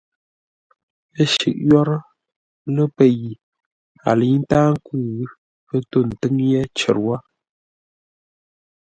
[1.21, 1.99] Ə́ shʉ̂ʼ yórə́
[2.75, 3.31] lə́ pə́ yi,
[4.09, 5.03] a lə̌i ntáa nkwʉ́,
[5.67, 7.15] pə́ tô ńtʉ́ŋ yé cər wó.